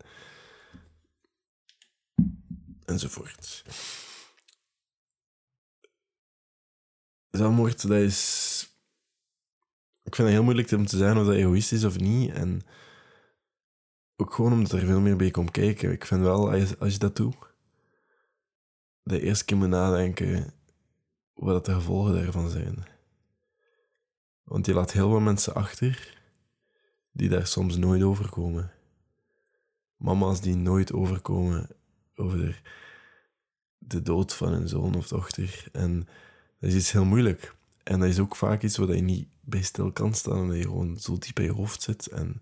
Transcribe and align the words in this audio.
enzovoort. 2.85 3.63
zelfmoord, 7.31 7.87
dat 7.87 7.97
is... 7.97 8.70
Ik 10.11 10.17
vind 10.17 10.27
het 10.27 10.37
heel 10.37 10.45
moeilijk 10.45 10.71
om 10.71 10.85
te 10.85 10.97
zeggen 10.97 11.17
of 11.17 11.25
dat 11.25 11.35
egoïstisch 11.35 11.77
is 11.77 11.85
of 11.85 11.99
niet. 11.99 12.31
En 12.31 12.61
ook 14.15 14.33
gewoon 14.33 14.53
omdat 14.53 14.71
er 14.71 14.85
veel 14.85 14.99
meer 14.99 15.15
bij 15.15 15.31
komt 15.31 15.51
kijken. 15.51 15.91
Ik 15.91 16.05
vind 16.05 16.21
wel, 16.21 16.51
als 16.51 16.69
je, 16.69 16.77
als 16.79 16.93
je 16.93 16.99
dat 16.99 17.15
doet, 17.15 17.35
dat 19.03 19.19
je 19.19 19.25
eerst 19.25 19.45
keer 19.45 19.57
moet 19.57 19.67
nadenken 19.67 20.53
wat 21.33 21.65
de 21.65 21.73
gevolgen 21.73 22.13
daarvan 22.13 22.49
zijn. 22.49 22.85
Want 24.43 24.65
je 24.65 24.73
laat 24.73 24.91
heel 24.91 25.09
veel 25.09 25.19
mensen 25.19 25.53
achter 25.53 26.17
die 27.11 27.29
daar 27.29 27.47
soms 27.47 27.77
nooit 27.77 28.01
overkomen. 28.01 28.71
Mama's 29.97 30.41
die 30.41 30.55
nooit 30.55 30.93
overkomen 30.93 31.67
over 32.15 32.61
de 33.77 34.01
dood 34.01 34.33
van 34.33 34.51
hun 34.51 34.67
zoon 34.67 34.95
of 34.95 35.07
dochter. 35.07 35.65
En 35.71 36.07
dat 36.59 36.69
is 36.69 36.75
iets 36.75 36.91
heel 36.91 37.05
moeilijk. 37.05 37.59
En 37.83 37.99
dat 37.99 38.09
is 38.09 38.19
ook 38.19 38.35
vaak 38.35 38.63
iets 38.63 38.77
waar 38.77 38.95
je 38.95 39.01
niet 39.01 39.27
bij 39.41 39.61
stil 39.61 39.91
kan 39.91 40.13
staan 40.13 40.41
en 40.41 40.47
dat 40.47 40.57
je 40.57 40.63
gewoon 40.63 40.97
zo 40.97 41.17
diep 41.17 41.39
in 41.39 41.45
je 41.45 41.51
hoofd 41.51 41.81
zit 41.81 42.07
en 42.07 42.41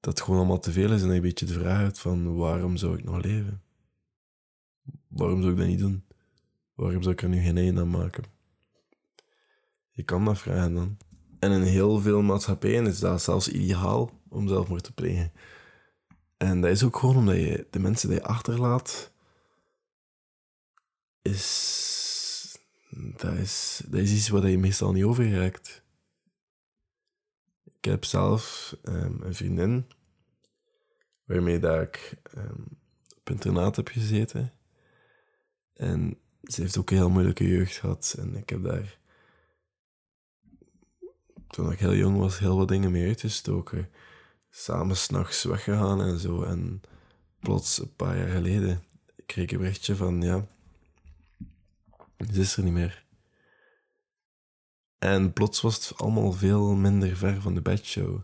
dat 0.00 0.12
het 0.12 0.20
gewoon 0.20 0.38
allemaal 0.38 0.58
te 0.58 0.72
veel 0.72 0.92
is 0.92 1.02
en 1.02 1.06
dat 1.06 1.08
je 1.08 1.14
een 1.14 1.20
beetje 1.20 1.46
de 1.46 1.52
vraag 1.52 1.78
hebt 1.78 1.98
van 1.98 2.36
waarom 2.36 2.76
zou 2.76 2.98
ik 2.98 3.04
nog 3.04 3.22
leven? 3.22 3.62
Waarom 5.08 5.40
zou 5.40 5.52
ik 5.52 5.58
dat 5.58 5.66
niet 5.66 5.78
doen? 5.78 6.04
Waarom 6.74 7.02
zou 7.02 7.14
ik 7.14 7.22
er 7.22 7.28
nu 7.28 7.42
geen 7.42 7.56
einde 7.56 7.80
aan 7.80 7.90
maken? 7.90 8.24
Je 9.90 10.02
kan 10.02 10.24
dat 10.24 10.38
vragen 10.38 10.74
dan. 10.74 10.96
En 11.38 11.52
in 11.52 11.62
heel 11.62 12.00
veel 12.00 12.22
maatschappijen 12.22 12.86
is 12.86 12.98
dat 12.98 13.22
zelfs 13.22 13.48
ideaal 13.48 14.10
om 14.28 14.48
zelfmoord 14.48 14.84
te 14.84 14.92
plegen. 14.92 15.32
En 16.36 16.60
dat 16.60 16.70
is 16.70 16.82
ook 16.84 16.96
gewoon 16.96 17.16
omdat 17.16 17.36
je 17.36 17.66
de 17.70 17.78
mensen 17.78 18.08
die 18.08 18.18
je 18.18 18.24
achterlaat, 18.24 19.12
is 21.22 22.09
dat 22.90 23.32
is, 23.32 23.82
dat 23.86 24.00
is 24.00 24.12
iets 24.12 24.28
wat 24.28 24.42
je 24.42 24.58
meestal 24.58 24.92
niet 24.92 25.04
overraakt. 25.04 25.82
Ik 27.64 27.84
heb 27.84 28.04
zelf 28.04 28.76
um, 28.82 29.22
een 29.22 29.34
vriendin 29.34 29.86
waarmee 31.24 31.58
dat 31.58 31.82
ik 31.82 32.16
um, 32.36 32.66
op 33.18 33.30
internaat 33.30 33.76
heb 33.76 33.88
gezeten. 33.88 34.52
En 35.74 36.18
ze 36.42 36.60
heeft 36.60 36.78
ook 36.78 36.90
een 36.90 36.96
heel 36.96 37.10
moeilijke 37.10 37.48
jeugd 37.48 37.76
gehad. 37.76 38.16
En 38.18 38.36
ik 38.36 38.48
heb 38.48 38.62
daar, 38.62 38.98
toen 41.48 41.72
ik 41.72 41.78
heel 41.78 41.94
jong 41.94 42.18
was, 42.18 42.38
heel 42.38 42.56
wat 42.56 42.68
dingen 42.68 42.90
mee 42.90 43.06
uitgestoken. 43.06 43.90
Samen 44.50 44.96
s'nachts 44.96 45.44
weggegaan 45.44 46.02
en 46.02 46.18
zo. 46.18 46.42
En 46.42 46.80
plots, 47.40 47.78
een 47.78 47.94
paar 47.96 48.16
jaar 48.16 48.28
geleden, 48.28 48.82
kreeg 49.26 49.44
ik 49.44 49.52
een 49.52 49.58
berichtje 49.58 49.96
van, 49.96 50.22
ja, 50.22 50.48
ze 52.28 52.40
is 52.40 52.56
er 52.56 52.62
niet 52.62 52.72
meer. 52.72 53.04
En 54.98 55.32
plots 55.32 55.60
was 55.60 55.88
het 55.88 55.98
allemaal 55.98 56.32
veel 56.32 56.74
minder 56.74 57.16
ver 57.16 57.40
van 57.40 57.54
de 57.54 57.62
bedshow. 57.62 58.20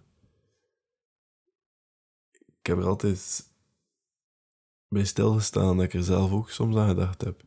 Ik 2.32 2.66
heb 2.66 2.78
er 2.78 2.86
altijd 2.86 3.50
bij 4.88 5.04
stilgestaan 5.04 5.76
dat 5.76 5.84
ik 5.84 5.94
er 5.94 6.02
zelf 6.02 6.30
ook 6.30 6.50
soms 6.50 6.76
aan 6.76 6.88
gedacht 6.88 7.20
heb. 7.20 7.42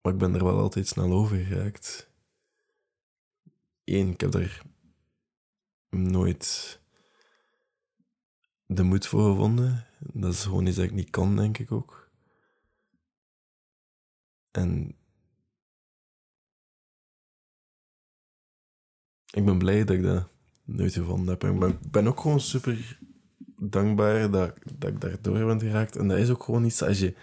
Maar 0.00 0.12
ik 0.12 0.18
ben 0.18 0.34
er 0.34 0.44
wel 0.44 0.58
altijd 0.58 0.88
snel 0.88 1.12
over 1.12 1.36
geraakt. 1.36 2.10
Eén, 3.84 4.10
ik 4.10 4.20
heb 4.20 4.34
er 4.34 4.62
nooit 5.90 6.78
de 8.66 8.82
moed 8.82 9.06
voor 9.06 9.30
gevonden. 9.30 9.86
Dat 9.98 10.32
is 10.32 10.42
gewoon 10.42 10.66
iets 10.66 10.76
dat 10.76 10.84
ik 10.84 10.92
niet 10.92 11.10
kan, 11.10 11.36
denk 11.36 11.58
ik 11.58 11.72
ook. 11.72 11.97
En 14.50 14.96
ik 19.30 19.44
ben 19.44 19.58
blij 19.58 19.84
dat 19.84 19.96
ik 19.96 20.02
dat 20.02 20.28
nooit 20.64 20.92
gevonden 20.92 21.28
heb. 21.28 21.44
Ik 21.44 21.90
ben, 21.90 22.06
ook 22.06 22.20
gewoon 22.20 22.40
super 22.40 22.98
dankbaar 23.56 24.30
dat, 24.30 24.54
dat 24.78 24.90
ik 24.90 25.00
daardoor 25.00 25.46
ben 25.46 25.60
geraakt. 25.60 25.96
En 25.96 26.08
dat 26.08 26.18
is 26.18 26.30
ook 26.30 26.42
gewoon 26.42 26.64
iets 26.64 26.82
als 26.82 26.98
je, 26.98 27.14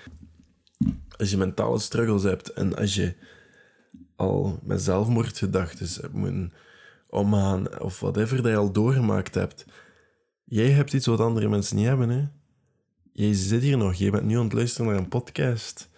als 1.17 1.31
je 1.31 1.37
mentale 1.37 1.79
struggles 1.79 2.23
hebt 2.23 2.49
en 2.49 2.75
als 2.75 2.95
je 2.95 3.15
al 4.15 4.59
met 4.63 4.81
zelfmoordgedachten 4.81 6.01
hebt 6.01 6.13
moeten 6.13 6.53
omgaan 7.09 7.81
of 7.81 7.99
whatever 7.99 8.37
dat 8.37 8.51
je 8.51 8.57
al 8.57 8.71
doorgemaakt 8.71 9.35
hebt. 9.35 9.65
Jij 10.43 10.69
hebt 10.69 10.93
iets 10.93 11.05
wat 11.05 11.19
andere 11.19 11.49
mensen 11.49 11.75
niet 11.75 11.85
hebben, 11.85 12.09
hè? 12.09 12.27
Jij 13.11 13.33
zit 13.33 13.61
hier 13.61 13.77
nog, 13.77 13.93
je 13.93 14.11
bent 14.11 14.25
nu 14.25 14.37
aan 14.37 14.43
het 14.43 14.53
luisteren 14.53 14.91
naar 14.91 14.97
een 14.97 15.07
podcast 15.07 15.89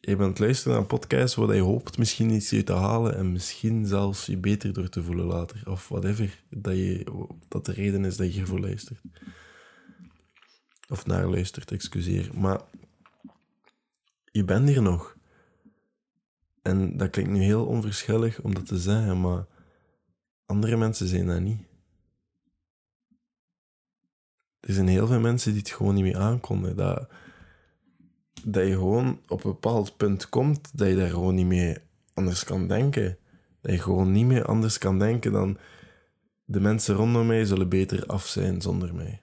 je 0.00 0.16
bent 0.16 0.38
luisteren 0.38 0.72
naar 0.72 0.80
een 0.80 0.98
podcast 0.98 1.34
waar 1.34 1.54
je 1.54 1.60
hoopt 1.60 1.98
misschien 1.98 2.30
iets 2.30 2.52
uit 2.52 2.66
te 2.66 2.72
halen 2.72 3.16
en 3.16 3.32
misschien 3.32 3.86
zelfs 3.86 4.26
je 4.26 4.36
beter 4.36 4.72
door 4.72 4.88
te 4.88 5.02
voelen 5.02 5.26
later. 5.26 5.62
Of 5.64 5.88
whatever, 5.88 6.42
dat, 6.50 6.74
je, 6.74 7.06
dat 7.48 7.64
de 7.64 7.72
reden 7.72 8.04
is 8.04 8.16
dat 8.16 8.34
je 8.34 8.40
ervoor 8.40 8.60
luistert. 8.60 9.00
Of 10.88 11.06
naar 11.06 11.30
luistert, 11.30 11.70
excuseer. 11.70 12.30
Maar 12.34 12.60
je 14.24 14.44
bent 14.44 14.68
hier 14.68 14.82
nog. 14.82 15.16
En 16.62 16.96
dat 16.96 17.10
klinkt 17.10 17.30
nu 17.30 17.42
heel 17.42 17.66
onverschillig 17.66 18.40
om 18.40 18.54
dat 18.54 18.66
te 18.66 18.78
zeggen, 18.78 19.20
maar 19.20 19.46
andere 20.46 20.76
mensen 20.76 21.08
zijn 21.08 21.26
dat 21.26 21.40
niet. 21.40 21.60
Er 24.60 24.72
zijn 24.72 24.88
heel 24.88 25.06
veel 25.06 25.20
mensen 25.20 25.52
die 25.52 25.60
het 25.60 25.70
gewoon 25.70 25.94
niet 25.94 26.02
meer 26.02 26.18
aankonden. 26.18 26.76
Dat 26.76 27.08
dat 28.48 28.66
je 28.66 28.72
gewoon 28.72 29.20
op 29.28 29.44
een 29.44 29.50
bepaald 29.50 29.96
punt 29.96 30.28
komt 30.28 30.78
dat 30.78 30.88
je 30.88 30.96
daar 30.96 31.10
gewoon 31.10 31.34
niet 31.34 31.46
meer 31.46 31.82
anders 32.14 32.44
kan 32.44 32.68
denken. 32.68 33.18
Dat 33.60 33.72
je 33.72 33.78
gewoon 33.80 34.12
niet 34.12 34.26
meer 34.26 34.44
anders 34.44 34.78
kan 34.78 34.98
denken 34.98 35.32
dan 35.32 35.58
de 36.44 36.60
mensen 36.60 36.94
rondom 36.94 37.26
mij 37.26 37.44
zullen 37.44 37.68
beter 37.68 38.06
af 38.06 38.26
zijn 38.26 38.60
zonder 38.60 38.94
mij. 38.94 39.20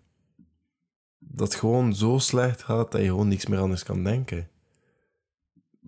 dat 1.20 1.56
gewoon 1.56 1.96
zo 1.96 2.18
slecht 2.18 2.64
gaat 2.64 2.92
dat 2.92 3.02
je 3.02 3.08
gewoon 3.08 3.28
niks 3.28 3.46
meer 3.46 3.60
anders 3.60 3.84
kan 3.84 4.04
denken. 4.04 4.50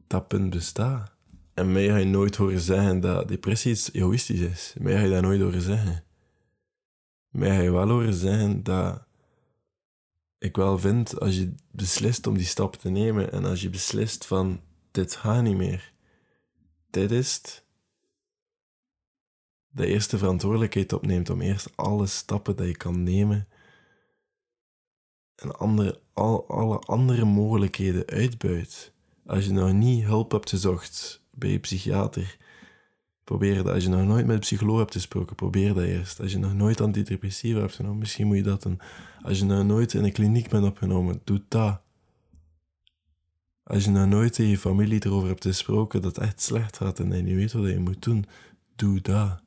Dat 0.07 0.27
punt 0.27 0.49
bestaat. 0.49 1.11
En 1.53 1.71
mij 1.71 1.87
ga 1.87 1.95
je 1.95 2.05
nooit 2.05 2.35
horen 2.35 2.59
zeggen 2.59 2.99
dat 2.99 3.27
depressie 3.27 3.71
iets 3.71 3.93
egoïstisch 3.93 4.39
is. 4.39 4.73
Mij 4.79 4.93
ga 4.93 4.99
je 4.99 5.09
dat 5.09 5.21
nooit 5.21 5.41
horen 5.41 5.61
zeggen. 5.61 6.03
Mij 7.29 7.55
ga 7.55 7.61
je 7.61 7.71
wel 7.71 7.89
horen 7.89 8.13
zeggen 8.13 8.63
dat 8.63 9.05
ik 10.45 10.55
wel 10.55 10.79
vind 10.79 11.19
als 11.19 11.35
je 11.35 11.53
beslist 11.71 12.27
om 12.27 12.37
die 12.37 12.45
stap 12.45 12.75
te 12.75 12.89
nemen 12.89 13.31
en 13.31 13.45
als 13.45 13.61
je 13.61 13.69
beslist 13.69 14.25
van 14.25 14.61
dit 14.91 15.15
gaat 15.15 15.43
niet 15.43 15.57
meer, 15.57 15.93
dit 16.89 17.11
is 17.11 17.33
het, 17.33 17.63
de 19.67 19.85
eerste 19.85 20.17
verantwoordelijkheid 20.17 20.93
opneemt 20.93 21.29
om 21.29 21.41
eerst 21.41 21.77
alle 21.77 22.07
stappen 22.07 22.55
dat 22.55 22.67
je 22.67 22.77
kan 22.77 23.03
nemen 23.03 23.47
en 25.35 25.57
andere, 25.57 25.99
al, 26.13 26.47
alle 26.47 26.79
andere 26.79 27.25
mogelijkheden 27.25 28.05
uitbuit. 28.05 28.93
Als 29.25 29.45
je 29.45 29.51
nog 29.51 29.73
niet 29.73 30.03
hulp 30.03 30.31
hebt 30.31 30.49
gezocht 30.49 31.23
bij 31.31 31.49
je 31.49 31.59
psychiater, 31.59 32.37
probeer 33.25 33.55
dat. 33.55 33.73
Als 33.73 33.83
je 33.83 33.89
nog 33.89 34.05
nooit 34.05 34.25
met 34.25 34.35
een 34.35 34.41
psycholoog 34.41 34.77
hebt 34.77 34.93
gesproken, 34.93 35.35
probeer 35.35 35.73
dat 35.73 35.83
eerst. 35.83 36.19
Als 36.19 36.31
je 36.31 36.37
nog 36.37 36.53
nooit 36.53 36.81
antidepressiva 36.81 37.59
hebt 37.59 37.75
genomen, 37.75 37.97
misschien 37.97 38.27
moet 38.27 38.37
je 38.37 38.43
dat 38.43 38.61
doen. 38.61 38.79
Als 39.21 39.39
je 39.39 39.45
nog 39.45 39.65
nooit 39.65 39.93
in 39.93 40.03
een 40.03 40.11
kliniek 40.11 40.49
bent 40.49 40.65
opgenomen, 40.65 41.21
doe 41.23 41.41
dat. 41.47 41.81
Als 43.63 43.83
je 43.83 43.91
nog 43.91 44.07
nooit 44.07 44.33
tegen 44.33 44.51
je 44.51 44.57
familie 44.57 45.05
erover 45.05 45.27
hebt 45.27 45.43
gesproken 45.43 46.01
dat 46.01 46.15
het 46.15 46.25
echt 46.25 46.41
slecht 46.41 46.77
gaat 46.77 46.99
en 46.99 47.15
je 47.15 47.21
niet 47.21 47.35
weet 47.35 47.51
wat 47.51 47.69
je 47.69 47.79
moet 47.79 48.03
doen, 48.03 48.25
doe 48.75 49.01
dat. 49.01 49.41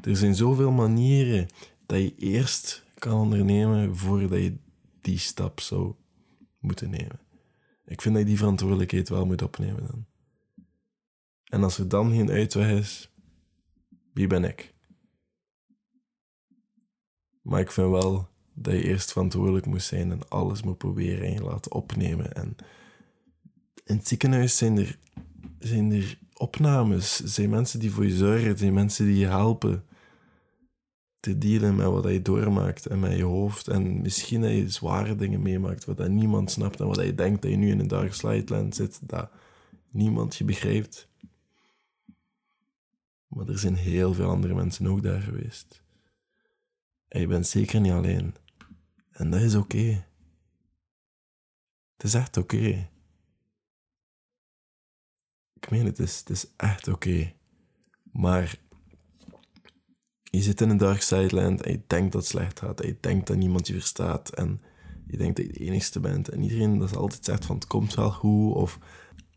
Er 0.00 0.16
zijn 0.16 0.34
zoveel 0.34 0.70
manieren 0.70 1.48
dat 1.86 1.98
je 1.98 2.14
eerst 2.16 2.84
kan 2.98 3.20
ondernemen 3.20 3.96
voordat 3.96 4.38
je 4.38 4.56
die 5.00 5.18
stap 5.18 5.60
zou 5.60 5.94
moeten 6.58 6.90
nemen. 6.90 7.20
Ik 7.84 8.02
vind 8.02 8.14
dat 8.14 8.22
je 8.22 8.28
die 8.28 8.38
verantwoordelijkheid 8.38 9.08
wel 9.08 9.26
moet 9.26 9.42
opnemen 9.42 9.86
dan. 9.86 10.06
En 11.48 11.62
als 11.62 11.78
er 11.78 11.88
dan 11.88 12.10
geen 12.12 12.30
uitweg 12.30 12.70
is, 12.70 13.10
wie 14.12 14.26
ben 14.26 14.44
ik? 14.44 14.74
Maar 17.42 17.60
ik 17.60 17.70
vind 17.70 17.90
wel 17.90 18.28
dat 18.54 18.74
je 18.74 18.84
eerst 18.84 19.12
verantwoordelijk 19.12 19.66
moet 19.66 19.82
zijn 19.82 20.10
en 20.10 20.28
alles 20.28 20.62
moet 20.62 20.78
proberen 20.78 21.26
en 21.26 21.32
je 21.32 21.42
laten 21.42 21.72
opnemen. 21.72 22.32
En 22.32 22.56
in 23.84 23.96
het 23.96 24.08
ziekenhuis 24.08 24.56
zijn 24.56 24.78
er, 24.78 24.98
zijn 25.58 25.92
er 25.92 26.18
opnames, 26.34 27.16
zijn 27.16 27.50
mensen 27.50 27.80
die 27.80 27.90
voor 27.90 28.04
je 28.04 28.16
zorgen, 28.16 28.58
zijn 28.58 28.72
mensen 28.72 29.04
die 29.04 29.16
je 29.16 29.26
helpen 29.26 29.84
te 31.20 31.38
dealen 31.38 31.76
met 31.76 31.86
wat 31.86 32.04
je 32.04 32.22
doormaakt 32.22 32.86
en 32.86 33.00
met 33.00 33.16
je 33.16 33.24
hoofd. 33.24 33.68
En 33.68 34.00
misschien 34.00 34.40
dat 34.40 34.50
je 34.50 34.70
zware 34.70 35.16
dingen 35.16 35.42
meemaakt 35.42 35.84
wat 35.84 35.96
dat 35.96 36.08
niemand 36.08 36.50
snapt 36.50 36.80
en 36.80 36.86
wat 36.86 37.04
je 37.04 37.14
denkt 37.14 37.42
dat 37.42 37.50
je 37.50 37.56
nu 37.56 37.70
in 37.70 37.80
een 37.80 37.88
dark 37.88 38.14
slide 38.14 38.66
zit, 38.70 39.00
dat 39.02 39.30
niemand 39.90 40.36
je 40.36 40.44
begrijpt. 40.44 41.07
Maar 43.28 43.48
er 43.48 43.58
zijn 43.58 43.74
heel 43.74 44.14
veel 44.14 44.30
andere 44.30 44.54
mensen 44.54 44.86
ook 44.86 45.02
daar 45.02 45.20
geweest. 45.20 45.82
En 47.08 47.20
je 47.20 47.26
bent 47.26 47.46
zeker 47.46 47.80
niet 47.80 47.92
alleen. 47.92 48.34
En 49.10 49.30
dat 49.30 49.40
is 49.40 49.54
oké. 49.54 50.06
Het 51.96 52.06
is 52.06 52.14
echt 52.14 52.36
oké. 52.36 52.90
Ik 55.52 55.70
meen 55.70 55.86
het, 55.86 55.98
is, 55.98 56.18
het 56.18 56.30
is 56.30 56.46
echt 56.56 56.88
oké. 56.88 57.32
Maar 58.12 58.58
je 60.22 60.42
zit 60.42 60.60
in 60.60 60.70
een 60.70 60.76
dark 60.76 61.02
sideland 61.02 61.62
en 61.62 61.72
je 61.72 61.82
denkt 61.86 62.12
dat 62.12 62.20
het 62.20 62.30
slecht 62.30 62.58
gaat. 62.58 62.80
En 62.80 62.86
je 62.86 62.96
denkt 63.00 63.26
dat 63.26 63.36
niemand 63.36 63.66
je 63.66 63.72
verstaat. 63.72 64.34
En 64.34 64.62
je 65.06 65.16
denkt 65.16 65.36
dat 65.36 65.46
je 65.46 65.52
de 65.52 65.58
enigste 65.58 66.00
bent. 66.00 66.28
En 66.28 66.42
iedereen 66.42 66.78
dat 66.78 66.96
altijd 66.96 67.24
zegt 67.24 67.44
van 67.44 67.54
het 67.54 67.66
komt 67.66 67.94
wel 67.94 68.10
goed. 68.10 68.54
Of, 68.54 68.78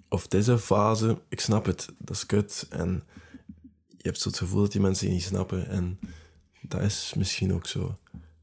of 0.09 0.23
het 0.23 0.33
is 0.33 0.47
een 0.47 0.59
fase. 0.59 1.21
Ik 1.29 1.39
snap 1.39 1.65
het. 1.65 1.87
Dat 1.97 2.15
is 2.15 2.25
kut. 2.25 2.67
En 2.69 3.03
je 4.01 4.07
hebt 4.07 4.19
zo 4.19 4.29
het 4.29 4.37
gevoel 4.37 4.61
dat 4.61 4.71
die 4.71 4.81
mensen 4.81 5.07
je 5.07 5.13
niet 5.13 5.23
snappen. 5.23 5.67
En 5.67 5.99
dat 6.61 6.81
is 6.81 7.13
misschien 7.17 7.53
ook 7.53 7.67
zo. 7.67 7.97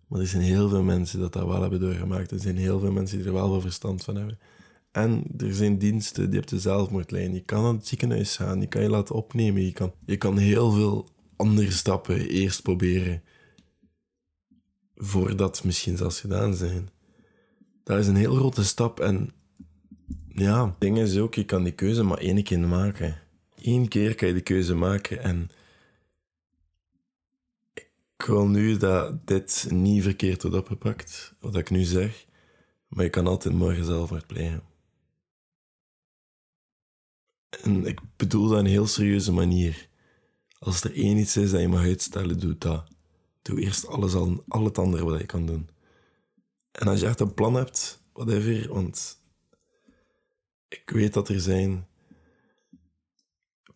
Maar 0.06 0.20
er 0.20 0.26
zijn 0.26 0.42
heel 0.42 0.68
veel 0.68 0.82
mensen 0.82 1.20
dat 1.20 1.32
dat 1.32 1.46
wel 1.46 1.60
hebben 1.60 1.80
doorgemaakt. 1.80 2.30
Er 2.30 2.40
zijn 2.40 2.56
heel 2.56 2.80
veel 2.80 2.92
mensen 2.92 3.18
die 3.18 3.26
er 3.26 3.32
wel 3.32 3.48
veel 3.48 3.60
verstand 3.60 4.04
van 4.04 4.16
hebben. 4.16 4.38
En 4.90 5.24
er 5.36 5.54
zijn 5.54 5.78
diensten 5.78 6.30
die 6.30 6.40
op 6.40 6.46
de 6.46 6.58
zelfmoordlijn. 6.58 7.34
Je 7.34 7.40
kan 7.40 7.62
naar 7.62 7.72
het 7.72 7.86
ziekenhuis 7.86 8.36
gaan, 8.36 8.60
je 8.60 8.66
kan 8.66 8.82
je 8.82 8.88
laten 8.88 9.14
opnemen. 9.14 9.64
Je 9.64 9.72
kan, 9.72 9.92
je 10.06 10.16
kan 10.16 10.38
heel 10.38 10.70
veel 10.70 11.08
andere 11.36 11.70
stappen 11.70 12.28
eerst 12.28 12.62
proberen. 12.62 13.22
Voordat 14.96 15.64
misschien 15.64 15.96
zelfs 15.96 16.20
gedaan 16.20 16.54
zijn. 16.54 16.88
Dat 17.84 17.98
is 17.98 18.06
een 18.06 18.16
heel 18.16 18.34
grote 18.34 18.64
stap. 18.64 19.00
En 19.00 19.30
ja, 20.28 20.66
het 20.66 20.80
ding 20.80 20.98
is 20.98 21.18
ook, 21.18 21.34
je 21.34 21.44
kan 21.44 21.62
die 21.62 21.72
keuze 21.72 22.02
maar 22.02 22.18
één 22.18 22.42
keer 22.42 22.60
maken. 22.60 23.27
Eén 23.62 23.88
keer 23.88 24.14
kan 24.14 24.28
je 24.28 24.34
de 24.34 24.40
keuze 24.40 24.74
maken. 24.74 25.22
En 25.22 25.50
ik 27.74 28.26
wil 28.26 28.48
nu 28.48 28.76
dat 28.76 29.26
dit 29.26 29.66
niet 29.70 30.02
verkeerd 30.02 30.42
wordt 30.42 30.56
opgepakt, 30.56 31.34
wat 31.40 31.56
ik 31.56 31.70
nu 31.70 31.82
zeg. 31.82 32.26
Maar 32.88 33.04
je 33.04 33.10
kan 33.10 33.26
altijd 33.26 33.54
morgen 33.54 33.84
zelf 33.84 34.26
plegen. 34.26 34.62
En 37.62 37.86
ik 37.86 38.00
bedoel 38.16 38.48
dat 38.48 38.58
een 38.58 38.66
heel 38.66 38.86
serieuze 38.86 39.32
manier. 39.32 39.88
Als 40.58 40.84
er 40.84 40.94
één 40.94 41.16
iets 41.16 41.36
is 41.36 41.50
dat 41.50 41.60
je 41.60 41.68
mag 41.68 41.82
uitstellen, 41.82 42.40
doe 42.40 42.58
dat. 42.58 42.88
Doe 43.42 43.60
eerst 43.60 43.86
alles 43.86 44.14
al, 44.14 44.44
al 44.48 44.72
andere 44.72 45.04
wat 45.04 45.20
je 45.20 45.26
kan 45.26 45.46
doen. 45.46 45.68
En 46.70 46.86
als 46.86 47.00
je 47.00 47.06
echt 47.06 47.20
een 47.20 47.34
plan 47.34 47.54
hebt, 47.54 48.02
whatever, 48.12 48.68
want 48.72 49.22
ik 50.68 50.90
weet 50.90 51.12
dat 51.12 51.28
er 51.28 51.40
zijn. 51.40 51.86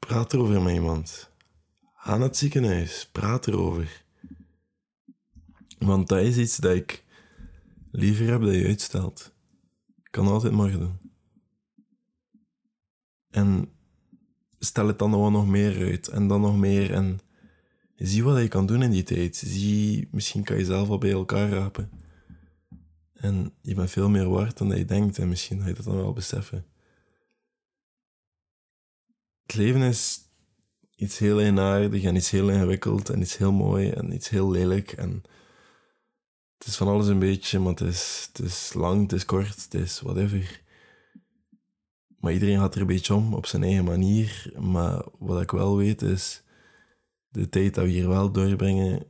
Praat 0.06 0.32
erover 0.32 0.62
met 0.62 0.74
iemand. 0.74 1.30
Naar 2.04 2.20
het 2.20 2.36
ziekenhuis, 2.36 3.08
praat 3.12 3.46
erover. 3.46 4.04
Want 5.78 6.08
dat 6.08 6.20
is 6.20 6.36
iets 6.36 6.56
dat 6.56 6.74
ik 6.74 7.04
liever 7.90 8.26
heb 8.26 8.40
dat 8.40 8.54
je 8.54 8.66
uitstelt. 8.66 9.32
Ik 10.02 10.10
kan 10.10 10.26
altijd 10.26 10.52
morgen 10.52 10.78
doen. 10.78 10.98
En 13.30 13.72
stel 14.58 14.86
het 14.86 14.98
dan 14.98 15.10
nog 15.10 15.46
meer 15.46 15.78
uit 15.78 16.08
en 16.08 16.26
dan 16.26 16.40
nog 16.40 16.56
meer. 16.56 16.92
En 16.92 17.20
zie 17.96 18.24
wat 18.24 18.42
je 18.42 18.48
kan 18.48 18.66
doen 18.66 18.82
in 18.82 18.90
die 18.90 19.02
tijd. 19.02 19.36
Zie, 19.36 20.08
misschien 20.10 20.44
kan 20.44 20.58
je 20.58 20.64
zelf 20.64 20.88
wel 20.88 20.98
bij 20.98 21.12
elkaar 21.12 21.48
rapen. 21.48 21.90
En 23.12 23.52
je 23.60 23.74
bent 23.74 23.90
veel 23.90 24.08
meer 24.08 24.28
waard 24.28 24.58
dan 24.58 24.68
dat 24.68 24.78
je 24.78 24.84
denkt 24.84 25.18
en 25.18 25.28
misschien 25.28 25.60
ga 25.60 25.68
je 25.68 25.74
dat 25.74 25.84
dan 25.84 25.96
wel 25.96 26.12
beseffen. 26.12 26.64
Leven 29.54 29.82
is 29.82 30.20
iets 30.94 31.18
heel 31.18 31.40
eenaardig 31.40 32.02
en 32.02 32.16
iets 32.16 32.30
heel 32.30 32.48
ingewikkeld 32.48 33.08
en 33.08 33.20
iets 33.20 33.36
heel 33.36 33.52
mooi 33.52 33.90
en 33.90 34.12
iets 34.14 34.28
heel 34.28 34.50
lelijk. 34.50 34.92
En 34.92 35.22
het 36.58 36.66
is 36.66 36.76
van 36.76 36.88
alles 36.88 37.06
een 37.06 37.18
beetje, 37.18 37.58
maar 37.58 37.70
het 37.70 37.80
is, 37.80 38.28
het 38.32 38.46
is 38.46 38.72
lang, 38.72 39.02
het 39.02 39.12
is 39.12 39.24
kort, 39.24 39.62
het 39.62 39.74
is 39.74 40.00
whatever. 40.00 40.60
Maar 42.18 42.32
iedereen 42.32 42.58
gaat 42.58 42.74
er 42.74 42.80
een 42.80 42.86
beetje 42.86 43.14
om 43.14 43.34
op 43.34 43.46
zijn 43.46 43.62
eigen 43.62 43.84
manier. 43.84 44.52
Maar 44.58 45.04
wat 45.18 45.42
ik 45.42 45.50
wel 45.50 45.76
weet 45.76 46.02
is, 46.02 46.42
de 47.28 47.48
tijd 47.48 47.74
dat 47.74 47.84
we 47.84 47.90
hier 47.90 48.08
wel 48.08 48.32
doorbrengen, 48.32 49.06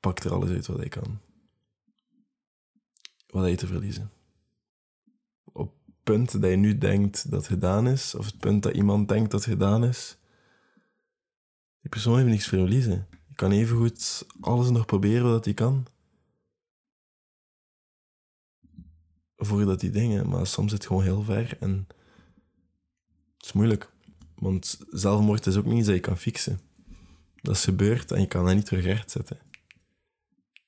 pakt 0.00 0.24
er 0.24 0.32
alles 0.32 0.50
uit 0.50 0.66
wat 0.66 0.76
hij 0.76 0.88
kan. 0.88 1.20
Wat 3.26 3.42
hij 3.42 3.56
te 3.56 3.66
verliezen. 3.66 4.13
Punt 6.04 6.40
dat 6.40 6.50
je 6.50 6.56
nu 6.56 6.78
denkt 6.78 7.30
dat 7.30 7.46
gedaan 7.46 7.86
is, 7.86 8.14
of 8.14 8.26
het 8.26 8.38
punt 8.38 8.62
dat 8.62 8.74
iemand 8.74 9.08
denkt 9.08 9.30
dat 9.30 9.44
gedaan 9.44 9.84
is, 9.84 10.16
die 11.80 11.90
persoon 11.90 12.16
heeft 12.16 12.28
niks 12.28 12.46
verliezen. 12.46 13.06
Je 13.28 13.34
kan 13.34 13.50
evengoed 13.50 14.26
alles 14.40 14.70
nog 14.70 14.84
proberen 14.84 15.30
wat 15.30 15.44
hij 15.44 15.54
kan. 15.54 15.86
voordat 19.44 19.80
die 19.80 19.90
dingen, 19.90 20.28
maar 20.28 20.46
soms 20.46 20.70
zit 20.70 20.78
het 20.78 20.86
gewoon 20.86 21.02
heel 21.02 21.22
ver 21.22 21.56
en 21.60 21.86
het 23.36 23.46
is 23.46 23.52
moeilijk. 23.52 23.92
Want 24.34 24.78
zelfmoord 24.90 25.46
is 25.46 25.56
ook 25.56 25.64
niet 25.64 25.78
iets 25.78 25.86
dat 25.86 25.94
je 25.94 26.00
kan 26.00 26.18
fixen. 26.18 26.60
Dat 27.42 27.54
is 27.54 27.64
gebeurd 27.64 28.10
en 28.10 28.20
je 28.20 28.26
kan 28.26 28.44
dat 28.44 28.54
niet 28.54 28.66
terug 28.66 28.84
rechtzetten. 28.84 29.38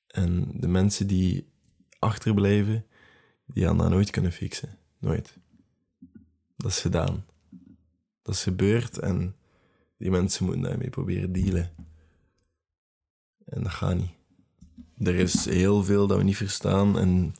En 0.06 0.50
de 0.60 0.68
mensen 0.68 1.06
die 1.06 1.48
achterblijven, 1.98 2.86
die 3.46 3.64
gaan 3.64 3.78
dat 3.78 3.90
nooit 3.90 4.10
kunnen 4.10 4.32
fixen. 4.32 4.78
Nooit. 4.98 5.38
Dat 6.56 6.70
is 6.70 6.80
gedaan. 6.80 7.24
Dat 8.22 8.34
is 8.34 8.42
gebeurd 8.42 8.98
en 8.98 9.36
die 9.96 10.10
mensen 10.10 10.44
moeten 10.44 10.62
daarmee 10.62 10.90
proberen 10.90 11.32
dealen. 11.32 11.70
En 13.44 13.62
dat 13.62 13.72
gaat 13.72 13.96
niet. 13.96 14.14
Er 14.98 15.14
is 15.14 15.44
heel 15.44 15.84
veel 15.84 16.06
dat 16.06 16.18
we 16.18 16.24
niet 16.24 16.36
verstaan 16.36 16.98
en 16.98 17.34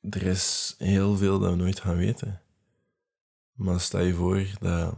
er 0.00 0.22
is 0.22 0.74
heel 0.78 1.16
veel 1.16 1.38
dat 1.38 1.50
we 1.50 1.56
nooit 1.56 1.80
gaan 1.80 1.96
weten. 1.96 2.42
Maar 3.52 3.80
stel 3.80 4.00
je 4.00 4.14
voor 4.14 4.46
dat 4.60 4.96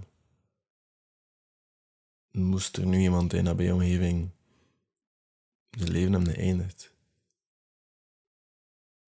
moest 2.30 2.76
er 2.76 2.86
nu 2.86 2.98
iemand 2.98 3.32
in 3.32 3.44
de 3.44 3.72
omgeving 3.72 4.30
zijn 5.70 5.90
leven 5.90 6.12
hem 6.12 6.26
eindigt. 6.26 6.91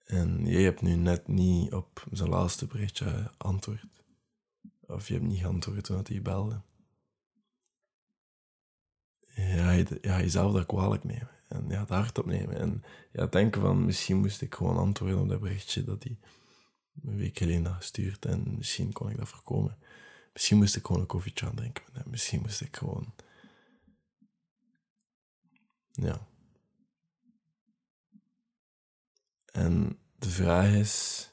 En 0.05 0.47
jij 0.47 0.63
hebt 0.63 0.83
nu 0.83 0.95
net 0.95 1.29
niet 1.29 1.73
op 1.73 2.07
zijn 2.13 2.29
laatste 2.29 2.67
berichtje 2.67 3.31
antwoord. 3.37 3.85
Of 4.81 5.09
je 5.09 5.15
hebt 5.15 5.27
niet 5.27 5.41
geantwoord 5.41 5.85
toen 5.85 6.05
hij 6.07 6.23
belde. 6.23 6.61
Ja, 9.35 9.71
je, 9.71 9.99
ja, 10.01 10.21
jezelf 10.21 10.53
dat 10.53 10.67
kwalijk 10.67 11.05
nemen. 11.05 11.31
En 11.49 11.69
ja, 11.69 11.81
het 11.81 11.89
hard 11.89 12.19
opnemen. 12.19 12.59
En 12.59 12.85
ja, 13.13 13.27
denken 13.27 13.61
van, 13.61 13.85
misschien 13.85 14.17
moest 14.17 14.41
ik 14.41 14.55
gewoon 14.55 14.77
antwoorden 14.77 15.21
op 15.21 15.29
dat 15.29 15.41
berichtje 15.41 15.85
dat 15.85 16.03
hij 16.03 16.19
een 17.03 17.17
week 17.17 17.39
geleden 17.39 17.67
had 17.67 17.75
gestuurd. 17.75 18.25
En 18.25 18.57
misschien 18.57 18.93
kon 18.93 19.11
ik 19.11 19.17
dat 19.17 19.29
voorkomen. 19.29 19.79
Misschien 20.33 20.57
moest 20.57 20.77
ik 20.77 20.87
gewoon 20.87 21.01
een 21.01 21.07
koffietje 21.07 21.47
aan 21.47 21.55
drinken. 21.55 21.85
Misschien 22.05 22.41
moest 22.41 22.61
ik 22.61 22.77
gewoon... 22.77 23.15
Ja. 25.93 26.27
En 29.55 29.99
de 30.19 30.31
vraag 30.31 30.73
is... 30.73 31.29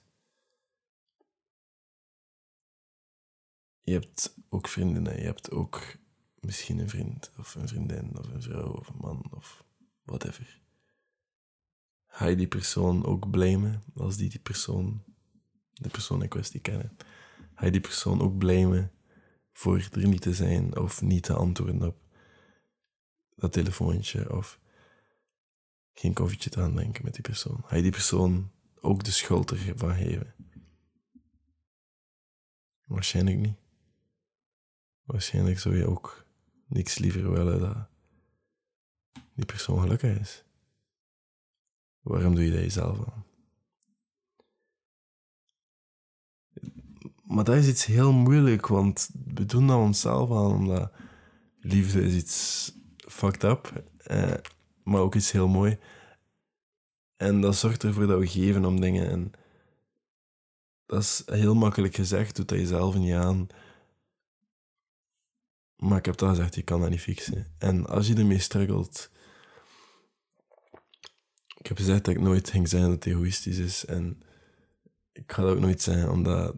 Je 3.81 3.93
hebt 3.93 4.35
ook 4.49 4.67
vriendinnen, 4.67 5.17
je 5.17 5.25
hebt 5.25 5.51
ook 5.51 5.95
misschien 6.39 6.79
een 6.79 6.89
vriend 6.89 7.31
of 7.37 7.55
een 7.55 7.67
vriendin 7.67 8.17
of 8.17 8.27
een 8.27 8.41
vrouw 8.41 8.71
of 8.71 8.87
een 8.87 8.97
man 8.97 9.31
of 9.31 9.65
whatever. 10.03 10.61
Ga 12.07 12.25
je 12.25 12.35
die 12.35 12.47
persoon 12.47 13.05
ook 13.05 13.29
blamen 13.29 13.83
als 13.95 14.17
die 14.17 14.29
die 14.29 14.39
persoon, 14.39 15.03
de 15.73 15.89
persoon 15.89 16.23
in 16.23 16.29
kwestie 16.29 16.59
kennen? 16.59 16.97
Ga 17.53 17.65
je 17.65 17.71
die 17.71 17.81
persoon 17.81 18.21
ook 18.21 18.37
blamen 18.37 18.91
voor 19.51 19.87
er 19.91 20.07
niet 20.07 20.21
te 20.21 20.33
zijn 20.33 20.77
of 20.77 21.01
niet 21.01 21.23
te 21.23 21.33
antwoorden 21.33 21.87
op 21.87 22.07
dat 23.35 23.51
telefoontje 23.51 24.35
of 24.35 24.59
geen 26.01 26.13
koffietje 26.13 26.49
te 26.49 26.61
aandenken 26.61 27.03
met 27.03 27.13
die 27.13 27.21
persoon? 27.21 27.63
Ga 27.65 27.75
je 27.75 27.81
die 27.81 27.91
persoon 27.91 28.51
ook 28.79 29.03
de 29.03 29.11
schuld 29.11 29.51
ervan 29.51 29.95
geven? 29.95 30.33
Waarschijnlijk 32.85 33.37
niet. 33.37 33.57
Waarschijnlijk 35.03 35.59
zou 35.59 35.77
je 35.77 35.87
ook 35.87 36.25
niks 36.67 36.97
liever 36.97 37.31
willen 37.31 37.59
dat 37.59 37.89
die 39.33 39.45
persoon 39.45 39.79
gelukkig 39.79 40.19
is. 40.19 40.43
Waarom 42.01 42.35
doe 42.35 42.43
je 42.43 42.51
dat 42.51 42.59
jezelf 42.59 42.97
aan? 43.09 43.25
Maar 47.23 47.43
dat 47.43 47.55
is 47.55 47.67
iets 47.67 47.85
heel 47.85 48.13
moeilijk, 48.13 48.67
want 48.67 49.09
we 49.25 49.45
doen 49.45 49.67
dat 49.67 49.77
onszelf 49.77 50.29
aan, 50.29 50.51
omdat 50.51 50.91
liefde 51.59 52.01
is 52.01 52.13
iets 52.13 52.71
fucked 52.97 53.43
up, 53.43 53.83
eh, 53.97 54.33
maar 54.83 55.01
ook 55.01 55.15
iets 55.15 55.31
heel 55.31 55.47
mooi. 55.47 55.79
En 57.17 57.41
dat 57.41 57.55
zorgt 57.55 57.83
ervoor 57.83 58.07
dat 58.07 58.19
we 58.19 58.27
geven 58.27 58.65
om 58.65 58.81
dingen. 58.81 59.09
En 59.09 59.31
dat 60.85 61.01
is 61.01 61.23
heel 61.25 61.55
makkelijk 61.55 61.95
gezegd, 61.95 62.35
doet 62.35 62.47
dat 62.47 62.57
jezelf 62.57 62.95
niet 62.95 63.13
aan. 63.13 63.47
Maar 65.75 65.97
ik 65.97 66.05
heb 66.05 66.17
dat 66.17 66.29
gezegd, 66.29 66.55
je 66.55 66.61
kan 66.61 66.81
dat 66.81 66.89
niet 66.89 67.01
fixen. 67.01 67.47
En 67.57 67.85
als 67.85 68.07
je 68.07 68.15
ermee 68.15 68.39
struggelt... 68.39 69.09
Ik 71.57 71.67
heb 71.67 71.77
gezegd 71.77 72.05
dat 72.05 72.15
ik 72.15 72.21
nooit 72.21 72.49
ging 72.49 72.69
zijn 72.69 72.81
dat 72.81 72.91
het 72.91 73.05
egoïstisch 73.05 73.57
is. 73.57 73.85
En 73.85 74.21
ik 75.11 75.31
ga 75.31 75.41
dat 75.41 75.51
ook 75.51 75.59
nooit 75.59 75.81
zijn, 75.81 76.09
omdat 76.09 76.55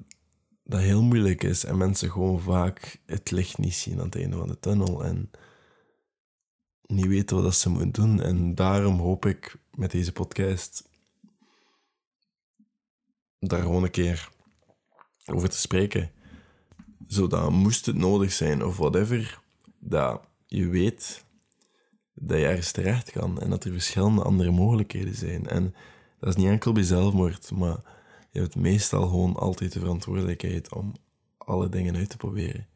dat 0.63 0.79
heel 0.79 1.01
moeilijk 1.01 1.43
is. 1.43 1.63
En 1.63 1.77
mensen 1.77 2.11
gewoon 2.11 2.41
vaak 2.41 3.01
het 3.05 3.31
licht 3.31 3.57
niet 3.57 3.73
zien 3.73 3.99
aan 3.99 4.05
het 4.05 4.15
einde 4.15 4.37
van 4.37 4.47
de 4.47 4.59
tunnel. 4.59 5.03
En 5.03 5.31
niet 6.93 7.07
weten 7.07 7.43
wat 7.43 7.55
ze 7.55 7.69
moeten 7.69 7.91
doen. 7.91 8.21
En 8.21 8.55
daarom 8.55 8.99
hoop 8.99 9.25
ik 9.25 9.55
met 9.71 9.91
deze 9.91 10.11
podcast 10.11 10.89
daar 13.39 13.61
gewoon 13.61 13.83
een 13.83 13.91
keer 13.91 14.29
over 15.25 15.49
te 15.49 15.57
spreken 15.57 16.11
zodat 17.07 17.51
moest 17.51 17.85
het 17.85 17.95
nodig 17.95 18.31
zijn 18.31 18.63
of 18.63 18.77
whatever, 18.77 19.39
dat 19.79 20.21
je 20.45 20.67
weet 20.67 21.25
dat 22.13 22.37
je 22.37 22.45
ergens 22.45 22.71
terecht 22.71 23.11
kan 23.11 23.41
en 23.41 23.49
dat 23.49 23.63
er 23.63 23.71
verschillende 23.71 24.23
andere 24.23 24.51
mogelijkheden 24.51 25.15
zijn. 25.15 25.47
En 25.47 25.75
dat 26.19 26.29
is 26.29 26.35
niet 26.35 26.47
enkel 26.47 26.71
bij 26.71 26.83
zelfmoord, 26.83 27.51
maar 27.51 27.77
je 28.31 28.39
hebt 28.39 28.55
meestal 28.55 29.07
gewoon 29.07 29.35
altijd 29.35 29.73
de 29.73 29.79
verantwoordelijkheid 29.79 30.73
om 30.73 30.93
alle 31.37 31.69
dingen 31.69 31.95
uit 31.95 32.09
te 32.09 32.17
proberen 32.17 32.67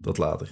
Tot 0.00 0.18
later. 0.18 0.50